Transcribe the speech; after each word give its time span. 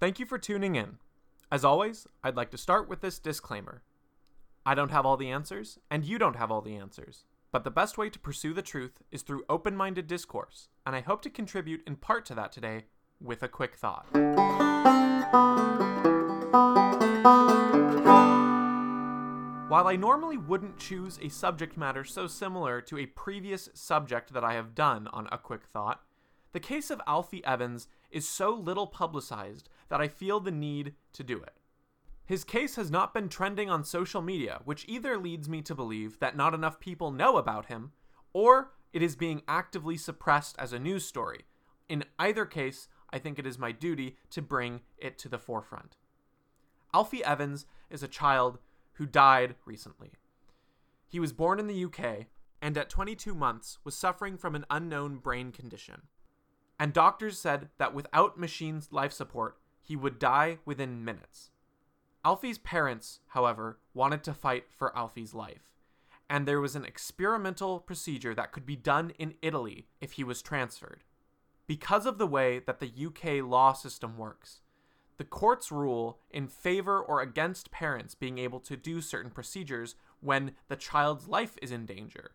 Thank 0.00 0.18
you 0.18 0.24
for 0.24 0.38
tuning 0.38 0.76
in. 0.76 0.96
As 1.52 1.62
always, 1.62 2.06
I'd 2.24 2.34
like 2.34 2.50
to 2.52 2.56
start 2.56 2.88
with 2.88 3.02
this 3.02 3.18
disclaimer 3.18 3.82
I 4.64 4.74
don't 4.74 4.90
have 4.90 5.04
all 5.04 5.18
the 5.18 5.30
answers, 5.30 5.78
and 5.90 6.06
you 6.06 6.18
don't 6.18 6.36
have 6.36 6.50
all 6.50 6.62
the 6.62 6.76
answers. 6.76 7.24
But 7.52 7.64
the 7.64 7.70
best 7.70 7.98
way 7.98 8.08
to 8.08 8.18
pursue 8.18 8.54
the 8.54 8.62
truth 8.62 9.02
is 9.12 9.20
through 9.20 9.44
open 9.50 9.76
minded 9.76 10.06
discourse, 10.06 10.68
and 10.86 10.96
I 10.96 11.00
hope 11.00 11.20
to 11.22 11.30
contribute 11.30 11.82
in 11.86 11.96
part 11.96 12.24
to 12.26 12.34
that 12.34 12.50
today 12.50 12.84
with 13.20 13.42
a 13.42 13.48
quick 13.48 13.76
thought. 13.76 14.06
While 19.68 19.86
I 19.86 19.96
normally 19.96 20.38
wouldn't 20.38 20.78
choose 20.78 21.18
a 21.20 21.28
subject 21.28 21.76
matter 21.76 22.04
so 22.04 22.26
similar 22.26 22.80
to 22.82 22.96
a 22.96 23.04
previous 23.04 23.68
subject 23.74 24.32
that 24.32 24.44
I 24.44 24.54
have 24.54 24.74
done 24.74 25.08
on 25.08 25.28
A 25.30 25.36
Quick 25.36 25.66
Thought, 25.66 26.00
the 26.52 26.60
case 26.60 26.90
of 26.90 27.02
Alfie 27.06 27.44
Evans 27.44 27.86
is 28.10 28.28
so 28.28 28.50
little 28.50 28.86
publicized 28.86 29.68
that 29.88 30.00
I 30.00 30.08
feel 30.08 30.40
the 30.40 30.50
need 30.50 30.94
to 31.12 31.22
do 31.22 31.38
it. 31.42 31.54
His 32.24 32.44
case 32.44 32.76
has 32.76 32.90
not 32.90 33.12
been 33.12 33.28
trending 33.28 33.68
on 33.68 33.82
social 33.82 34.22
media, 34.22 34.60
which 34.64 34.84
either 34.88 35.18
leads 35.18 35.48
me 35.48 35.62
to 35.62 35.74
believe 35.74 36.20
that 36.20 36.36
not 36.36 36.54
enough 36.54 36.78
people 36.78 37.10
know 37.10 37.36
about 37.36 37.66
him, 37.66 37.92
or 38.32 38.72
it 38.92 39.02
is 39.02 39.16
being 39.16 39.42
actively 39.48 39.96
suppressed 39.96 40.54
as 40.58 40.72
a 40.72 40.78
news 40.78 41.04
story. 41.04 41.44
In 41.88 42.04
either 42.18 42.46
case, 42.46 42.88
I 43.12 43.18
think 43.18 43.38
it 43.38 43.46
is 43.46 43.58
my 43.58 43.72
duty 43.72 44.16
to 44.30 44.42
bring 44.42 44.82
it 44.96 45.18
to 45.18 45.28
the 45.28 45.38
forefront. 45.38 45.96
Alfie 46.94 47.24
Evans 47.24 47.66
is 47.88 48.02
a 48.02 48.08
child 48.08 48.58
who 48.94 49.06
died 49.06 49.56
recently. 49.64 50.12
He 51.08 51.18
was 51.18 51.32
born 51.32 51.58
in 51.58 51.66
the 51.66 51.84
UK 51.84 52.26
and 52.62 52.76
at 52.76 52.90
22 52.90 53.34
months 53.34 53.78
was 53.84 53.96
suffering 53.96 54.36
from 54.36 54.54
an 54.54 54.66
unknown 54.70 55.16
brain 55.16 55.50
condition. 55.50 56.02
And 56.80 56.94
doctors 56.94 57.38
said 57.38 57.68
that 57.76 57.92
without 57.92 58.38
machine 58.38 58.80
life 58.90 59.12
support, 59.12 59.58
he 59.82 59.96
would 59.96 60.18
die 60.18 60.60
within 60.64 61.04
minutes. 61.04 61.50
Alfie's 62.24 62.56
parents, 62.56 63.20
however, 63.28 63.78
wanted 63.92 64.24
to 64.24 64.32
fight 64.32 64.64
for 64.70 64.96
Alfie's 64.96 65.34
life, 65.34 65.68
and 66.30 66.48
there 66.48 66.60
was 66.60 66.74
an 66.74 66.86
experimental 66.86 67.80
procedure 67.80 68.34
that 68.34 68.52
could 68.52 68.64
be 68.64 68.76
done 68.76 69.12
in 69.18 69.34
Italy 69.42 69.88
if 70.00 70.12
he 70.12 70.24
was 70.24 70.40
transferred. 70.40 71.04
Because 71.66 72.06
of 72.06 72.16
the 72.16 72.26
way 72.26 72.60
that 72.60 72.80
the 72.80 72.92
UK 73.06 73.46
law 73.46 73.74
system 73.74 74.16
works, 74.16 74.60
the 75.18 75.24
courts 75.24 75.70
rule 75.70 76.18
in 76.30 76.48
favor 76.48 76.98
or 76.98 77.20
against 77.20 77.70
parents 77.70 78.14
being 78.14 78.38
able 78.38 78.60
to 78.60 78.74
do 78.74 79.02
certain 79.02 79.30
procedures 79.30 79.96
when 80.20 80.52
the 80.68 80.76
child's 80.76 81.28
life 81.28 81.58
is 81.60 81.72
in 81.72 81.84
danger. 81.84 82.30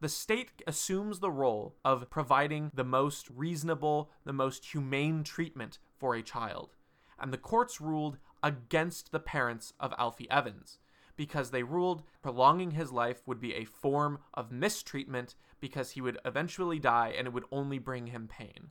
The 0.00 0.08
state 0.10 0.62
assumes 0.66 1.20
the 1.20 1.30
role 1.30 1.74
of 1.84 2.10
providing 2.10 2.70
the 2.74 2.84
most 2.84 3.28
reasonable, 3.30 4.10
the 4.24 4.32
most 4.32 4.66
humane 4.66 5.24
treatment 5.24 5.78
for 5.96 6.14
a 6.14 6.22
child. 6.22 6.76
And 7.18 7.32
the 7.32 7.38
courts 7.38 7.80
ruled 7.80 8.18
against 8.42 9.10
the 9.10 9.20
parents 9.20 9.72
of 9.80 9.94
Alfie 9.98 10.30
Evans 10.30 10.78
because 11.16 11.50
they 11.50 11.62
ruled 11.62 12.02
prolonging 12.20 12.72
his 12.72 12.92
life 12.92 13.26
would 13.26 13.40
be 13.40 13.54
a 13.54 13.64
form 13.64 14.18
of 14.34 14.52
mistreatment 14.52 15.34
because 15.60 15.92
he 15.92 16.02
would 16.02 16.18
eventually 16.26 16.78
die 16.78 17.14
and 17.16 17.26
it 17.26 17.32
would 17.32 17.46
only 17.50 17.78
bring 17.78 18.08
him 18.08 18.28
pain. 18.28 18.68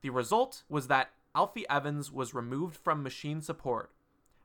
The 0.00 0.10
result 0.10 0.62
was 0.68 0.86
that 0.86 1.10
Alfie 1.34 1.68
Evans 1.68 2.12
was 2.12 2.34
removed 2.34 2.76
from 2.76 3.02
machine 3.02 3.40
support 3.40 3.90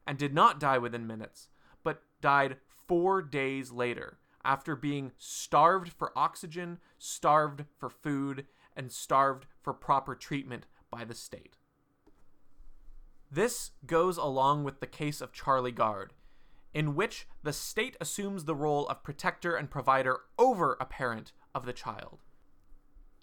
and 0.08 0.18
did 0.18 0.34
not 0.34 0.60
die 0.60 0.80
within 0.80 1.06
minutes, 1.06 1.50
but 1.84 2.02
died 2.22 2.58
four 2.88 3.22
days 3.22 3.72
later 3.72 4.18
after 4.46 4.76
being 4.76 5.12
starved 5.18 5.92
for 5.92 6.14
oxygen, 6.16 6.80
starved 6.98 7.66
for 7.78 7.90
food, 7.90 8.46
and 8.76 8.92
starved 8.92 9.48
for 9.62 9.74
proper 9.74 10.16
treatment 10.16 10.68
by 10.90 11.04
the 11.04 11.14
state. 11.14 11.58
This 13.32 13.72
goes 13.86 14.18
along 14.18 14.64
with 14.64 14.80
the 14.80 14.88
case 14.88 15.20
of 15.20 15.34
Charlie 15.34 15.72
Gard, 15.72 16.14
in 16.74 16.96
which 16.96 17.28
the 17.44 17.52
state 17.52 17.98
assumes 18.00 18.46
the 18.46 18.56
role 18.56 18.88
of 18.88 19.04
protector 19.04 19.56
and 19.56 19.70
provider 19.70 20.22
over 20.38 20.78
a 20.80 20.86
parent 20.86 21.32
of 21.54 21.66
the 21.66 21.74
child. 21.74 22.20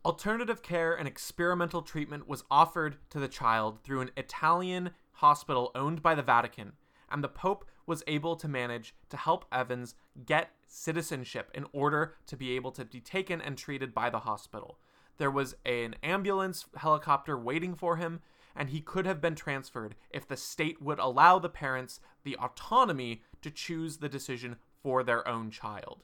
Alternative 0.05 0.63
care 0.63 0.95
and 0.95 1.07
experimental 1.07 1.83
treatment 1.83 2.27
was 2.27 2.45
offered 2.51 2.97
to 3.11 3.21
the 3.21 3.29
child 3.29 3.83
through 3.85 4.01
an 4.01 4.11
Italian 4.17 4.91
hospital 5.13 5.71
owned 5.75 6.03
by 6.03 6.15
the 6.15 6.23
Vatican, 6.23 6.73
and 7.13 7.23
the 7.23 7.29
Pope 7.29 7.65
was 7.87 8.03
able 8.07 8.37
to 8.37 8.49
manage 8.49 8.95
to 9.11 9.17
help 9.17 9.45
Evans 9.53 9.95
get 10.25 10.51
citizenship 10.67 11.51
in 11.55 11.67
order 11.73 12.15
to 12.27 12.37
be 12.37 12.53
able 12.53 12.73
to 12.73 12.85
be 12.85 13.01
taken 13.01 13.41
and 13.41 13.59
treated 13.59 13.93
by 13.93 14.09
the 14.11 14.21
hospital. 14.21 14.79
There 15.19 15.31
was 15.31 15.57
an 15.65 15.97
ambulance 16.03 16.67
helicopter 16.77 17.39
waiting 17.39 17.75
for 17.75 17.97
him, 17.97 18.21
and 18.57 18.71
he 18.71 18.81
could 18.81 19.07
have 19.07 19.21
been 19.21 19.35
transferred 19.35 19.95
if 20.11 20.27
the 20.27 20.37
state 20.37 20.81
would 20.81 20.99
allow 20.99 21.39
the 21.39 21.49
parents 21.49 22.01
the 22.25 22.37
autonomy 22.37 23.23
to 23.43 23.51
choose 23.51 23.99
the 23.99 24.09
decision 24.09 24.57
for 24.83 25.03
their 25.03 25.27
own 25.29 25.51
child. 25.51 26.03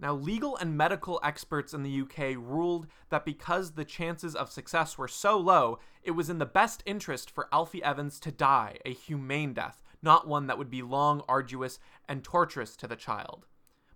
Now, 0.00 0.14
legal 0.14 0.56
and 0.56 0.78
medical 0.78 1.20
experts 1.22 1.74
in 1.74 1.82
the 1.82 2.00
UK 2.00 2.34
ruled 2.38 2.86
that 3.10 3.26
because 3.26 3.72
the 3.72 3.84
chances 3.84 4.34
of 4.34 4.50
success 4.50 4.96
were 4.96 5.08
so 5.08 5.36
low, 5.38 5.78
it 6.02 6.12
was 6.12 6.30
in 6.30 6.38
the 6.38 6.46
best 6.46 6.82
interest 6.86 7.30
for 7.30 7.48
Alfie 7.52 7.84
Evans 7.84 8.18
to 8.20 8.32
die 8.32 8.78
a 8.86 8.94
humane 8.94 9.52
death, 9.52 9.82
not 10.02 10.26
one 10.26 10.46
that 10.46 10.58
would 10.58 10.70
be 10.70 10.82
long, 10.82 11.22
arduous, 11.28 11.78
and 12.08 12.24
torturous 12.24 12.76
to 12.76 12.86
the 12.86 12.96
child. 12.96 13.46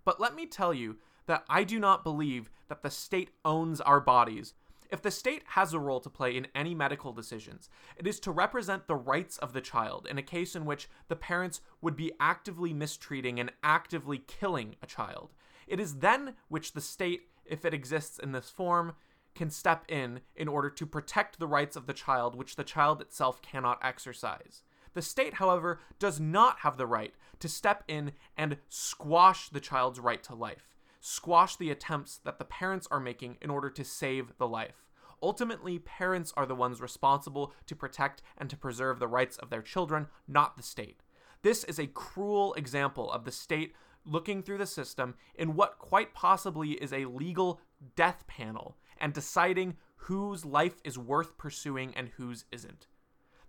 But 0.03 0.19
let 0.19 0.35
me 0.35 0.45
tell 0.45 0.73
you 0.73 0.97
that 1.25 1.43
I 1.49 1.63
do 1.63 1.79
not 1.79 2.03
believe 2.03 2.49
that 2.67 2.83
the 2.83 2.91
state 2.91 3.31
owns 3.43 3.81
our 3.81 3.99
bodies. 3.99 4.53
If 4.91 5.01
the 5.01 5.11
state 5.11 5.43
has 5.47 5.73
a 5.73 5.79
role 5.79 5.99
to 6.01 6.09
play 6.09 6.37
in 6.37 6.47
any 6.53 6.75
medical 6.75 7.11
decisions, 7.11 7.69
it 7.97 8.05
is 8.05 8.19
to 8.21 8.31
represent 8.31 8.87
the 8.87 8.95
rights 8.95 9.37
of 9.39 9.53
the 9.53 9.61
child 9.61 10.07
in 10.09 10.17
a 10.17 10.23
case 10.23 10.55
in 10.55 10.65
which 10.65 10.87
the 11.07 11.15
parents 11.15 11.61
would 11.81 11.95
be 11.95 12.11
actively 12.19 12.71
mistreating 12.73 13.39
and 13.39 13.51
actively 13.63 14.19
killing 14.19 14.75
a 14.83 14.85
child. 14.85 15.33
It 15.67 15.79
is 15.79 15.95
then 15.95 16.35
which 16.47 16.73
the 16.73 16.81
state, 16.81 17.21
if 17.45 17.65
it 17.65 17.73
exists 17.73 18.19
in 18.19 18.31
this 18.31 18.49
form, 18.49 18.93
can 19.33 19.49
step 19.49 19.85
in 19.89 20.21
in 20.35 20.47
order 20.47 20.69
to 20.69 20.85
protect 20.85 21.39
the 21.39 21.47
rights 21.47 21.75
of 21.75 21.87
the 21.87 21.93
child, 21.93 22.35
which 22.35 22.55
the 22.55 22.63
child 22.63 23.01
itself 23.01 23.41
cannot 23.41 23.79
exercise. 23.81 24.61
The 24.95 25.01
state, 25.01 25.35
however, 25.35 25.81
does 25.99 26.21
not 26.21 26.59
have 26.59 26.77
the 26.77 26.87
right 26.87 27.13
to 27.39 27.49
step 27.49 27.83
in 27.87 28.13
and 28.37 28.57
squash 28.69 29.49
the 29.49 29.59
child's 29.59 29.99
right 29.99 30.23
to 30.23 30.33
life, 30.33 30.73
squash 31.01 31.57
the 31.57 31.69
attempts 31.69 32.17
that 32.23 32.39
the 32.39 32.45
parents 32.45 32.87
are 32.89 33.01
making 33.01 33.37
in 33.41 33.49
order 33.49 33.69
to 33.69 33.83
save 33.83 34.37
the 34.37 34.47
life. 34.47 34.85
Ultimately, 35.21 35.79
parents 35.79 36.33
are 36.37 36.45
the 36.45 36.55
ones 36.55 36.79
responsible 36.79 37.53
to 37.67 37.75
protect 37.75 38.21
and 38.37 38.49
to 38.49 38.55
preserve 38.55 38.99
the 38.99 39.07
rights 39.07 39.37
of 39.37 39.49
their 39.49 39.61
children, 39.61 40.07
not 40.29 40.55
the 40.55 40.63
state. 40.63 41.01
This 41.41 41.65
is 41.65 41.77
a 41.77 41.87
cruel 41.87 42.53
example 42.53 43.11
of 43.11 43.25
the 43.25 43.31
state 43.31 43.75
looking 44.05 44.41
through 44.41 44.59
the 44.59 44.65
system 44.65 45.15
in 45.35 45.55
what 45.55 45.77
quite 45.77 46.13
possibly 46.13 46.71
is 46.71 46.93
a 46.93 47.05
legal 47.05 47.59
death 47.97 48.25
panel 48.27 48.77
and 48.97 49.11
deciding 49.11 49.75
whose 49.97 50.45
life 50.45 50.75
is 50.85 50.97
worth 50.97 51.37
pursuing 51.37 51.93
and 51.95 52.09
whose 52.15 52.45
isn't. 52.51 52.87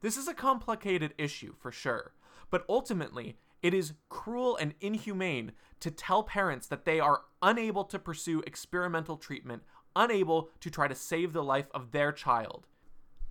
This 0.07 0.17
is 0.17 0.29
a 0.29 0.35
complicated 0.35 1.15
issue 1.19 1.53
for 1.59 1.73
sure, 1.73 2.13
but 2.49 2.65
ultimately, 2.69 3.39
it 3.61 3.75
is 3.75 3.95
cruel 4.09 4.57
and 4.57 4.75
inhumane 4.81 5.51
to 5.81 5.91
tell 5.91 6.23
parents 6.23 6.69
that 6.69 6.85
they 6.85 7.01
are 7.01 7.23
unable 7.43 7.83
to 7.87 7.99
pursue 7.99 8.41
experimental 8.47 9.17
treatment, 9.17 9.65
unable 9.97 10.51
to 10.61 10.71
try 10.71 10.87
to 10.87 10.95
save 10.95 11.33
the 11.33 11.43
life 11.43 11.67
of 11.75 11.91
their 11.91 12.13
child. 12.13 12.69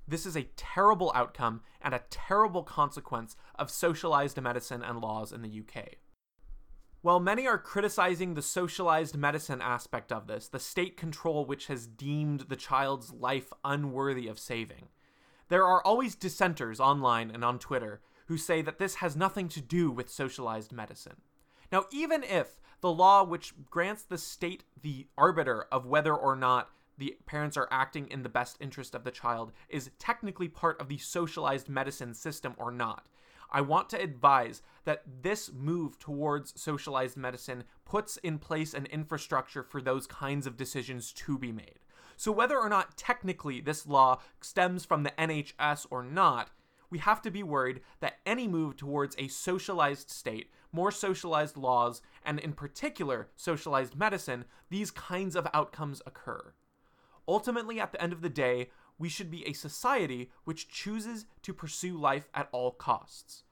This 0.05 0.25
is 0.25 0.35
a 0.35 0.49
terrible 0.57 1.13
outcome 1.15 1.61
and 1.81 1.93
a 1.93 2.03
terrible 2.09 2.63
consequence 2.63 3.37
of 3.57 3.71
socialized 3.71 4.41
medicine 4.41 4.83
and 4.83 4.99
laws 4.99 5.31
in 5.31 5.43
the 5.43 5.61
UK. 5.61 5.95
While 7.01 7.21
many 7.21 7.47
are 7.47 7.57
criticizing 7.57 8.33
the 8.33 8.41
socialized 8.41 9.15
medicine 9.15 9.61
aspect 9.61 10.11
of 10.11 10.27
this, 10.27 10.49
the 10.49 10.59
state 10.59 10.97
control 10.97 11.45
which 11.45 11.67
has 11.67 11.87
deemed 11.87 12.49
the 12.49 12.57
child's 12.57 13.13
life 13.13 13.53
unworthy 13.63 14.27
of 14.27 14.37
saving, 14.37 14.89
there 15.49 15.65
are 15.65 15.81
always 15.85 16.15
dissenters 16.15 16.79
online 16.79 17.31
and 17.31 17.43
on 17.43 17.59
Twitter 17.59 18.01
who 18.27 18.37
say 18.37 18.61
that 18.61 18.79
this 18.79 18.95
has 18.95 19.15
nothing 19.15 19.47
to 19.49 19.61
do 19.61 19.91
with 19.91 20.09
socialized 20.09 20.71
medicine. 20.71 21.21
Now, 21.71 21.85
even 21.91 22.23
if 22.23 22.59
the 22.81 22.91
law 22.91 23.23
which 23.23 23.53
grants 23.69 24.03
the 24.03 24.17
state 24.17 24.63
the 24.81 25.07
arbiter 25.17 25.65
of 25.71 25.85
whether 25.85 26.15
or 26.15 26.35
not 26.35 26.69
the 26.97 27.17
parents 27.25 27.57
are 27.57 27.67
acting 27.71 28.07
in 28.07 28.23
the 28.23 28.29
best 28.29 28.57
interest 28.59 28.95
of 28.95 29.03
the 29.03 29.11
child 29.11 29.51
is 29.69 29.91
technically 29.99 30.47
part 30.47 30.79
of 30.79 30.87
the 30.87 30.97
socialized 30.97 31.67
medicine 31.67 32.13
system 32.13 32.53
or 32.57 32.71
not, 32.71 33.07
I 33.51 33.61
want 33.61 33.89
to 33.89 34.01
advise 34.01 34.61
that 34.85 35.03
this 35.21 35.51
move 35.53 35.99
towards 35.99 36.59
socialized 36.59 37.17
medicine 37.17 37.63
puts 37.85 38.17
in 38.17 38.39
place 38.39 38.73
an 38.73 38.85
infrastructure 38.87 39.63
for 39.63 39.81
those 39.81 40.07
kinds 40.07 40.47
of 40.47 40.57
decisions 40.57 41.11
to 41.13 41.37
be 41.37 41.51
made. 41.51 41.79
So, 42.17 42.31
whether 42.31 42.57
or 42.57 42.69
not 42.69 42.97
technically 42.97 43.59
this 43.59 43.85
law 43.85 44.21
stems 44.41 44.85
from 44.85 45.03
the 45.03 45.11
NHS 45.11 45.87
or 45.89 46.03
not, 46.03 46.49
we 46.89 46.99
have 46.99 47.21
to 47.23 47.31
be 47.31 47.43
worried 47.43 47.81
that 47.99 48.19
any 48.25 48.47
move 48.47 48.77
towards 48.77 49.15
a 49.17 49.27
socialized 49.27 50.09
state, 50.09 50.49
more 50.71 50.91
socialized 50.91 51.57
laws, 51.57 52.01
and 52.23 52.39
in 52.39 52.53
particular 52.53 53.27
socialized 53.35 53.95
medicine, 53.95 54.45
these 54.69 54.91
kinds 54.91 55.35
of 55.35 55.47
outcomes 55.53 56.01
occur. 56.05 56.53
Ultimately, 57.27 57.79
at 57.79 57.91
the 57.91 58.01
end 58.01 58.13
of 58.13 58.21
the 58.21 58.29
day, 58.29 58.69
we 58.97 59.09
should 59.09 59.29
be 59.29 59.45
a 59.45 59.53
society 59.53 60.31
which 60.43 60.69
chooses 60.69 61.25
to 61.41 61.53
pursue 61.53 61.97
life 61.97 62.29
at 62.33 62.47
all 62.51 62.71
costs. 62.71 63.43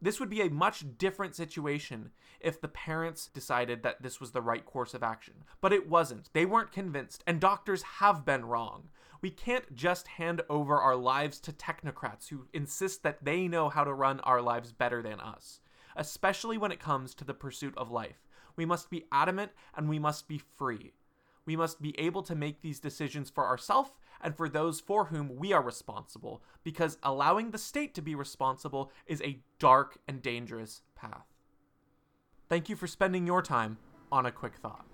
This 0.00 0.20
would 0.20 0.28
be 0.28 0.42
a 0.42 0.50
much 0.50 0.84
different 0.98 1.34
situation 1.34 2.10
if 2.38 2.60
the 2.60 2.68
parents 2.68 3.28
decided 3.28 3.82
that 3.82 4.02
this 4.02 4.20
was 4.20 4.32
the 4.32 4.42
right 4.42 4.64
course 4.64 4.92
of 4.92 5.02
action. 5.02 5.44
But 5.60 5.72
it 5.72 5.88
wasn't. 5.88 6.30
They 6.32 6.44
weren't 6.44 6.72
convinced, 6.72 7.24
and 7.26 7.40
doctors 7.40 7.82
have 7.82 8.24
been 8.24 8.44
wrong. 8.44 8.88
We 9.22 9.30
can't 9.30 9.74
just 9.74 10.06
hand 10.06 10.42
over 10.50 10.78
our 10.78 10.96
lives 10.96 11.40
to 11.40 11.52
technocrats 11.52 12.28
who 12.28 12.46
insist 12.52 13.02
that 13.02 13.24
they 13.24 13.48
know 13.48 13.70
how 13.70 13.84
to 13.84 13.94
run 13.94 14.20
our 14.20 14.42
lives 14.42 14.72
better 14.72 15.02
than 15.02 15.18
us, 15.18 15.60
especially 15.96 16.58
when 16.58 16.72
it 16.72 16.80
comes 16.80 17.14
to 17.14 17.24
the 17.24 17.34
pursuit 17.34 17.76
of 17.76 17.90
life. 17.90 18.28
We 18.54 18.66
must 18.66 18.90
be 18.90 19.06
adamant 19.10 19.52
and 19.74 19.88
we 19.88 19.98
must 19.98 20.28
be 20.28 20.42
free. 20.56 20.92
We 21.46 21.56
must 21.56 21.80
be 21.80 21.98
able 21.98 22.22
to 22.24 22.34
make 22.34 22.60
these 22.60 22.80
decisions 22.80 23.30
for 23.30 23.46
ourselves 23.46 23.92
and 24.20 24.36
for 24.36 24.48
those 24.48 24.80
for 24.80 25.06
whom 25.06 25.36
we 25.36 25.52
are 25.52 25.62
responsible, 25.62 26.42
because 26.64 26.98
allowing 27.02 27.50
the 27.50 27.58
state 27.58 27.94
to 27.94 28.02
be 28.02 28.14
responsible 28.14 28.90
is 29.06 29.22
a 29.22 29.40
dark 29.58 29.98
and 30.08 30.20
dangerous 30.20 30.82
path. 30.94 31.26
Thank 32.48 32.68
you 32.68 32.76
for 32.76 32.86
spending 32.86 33.26
your 33.26 33.42
time 33.42 33.78
on 34.10 34.26
a 34.26 34.32
quick 34.32 34.54
thought. 34.56 34.86